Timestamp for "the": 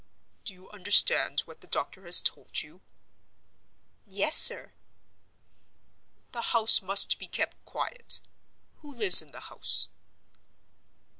1.61-1.67, 6.31-6.41, 9.29-9.41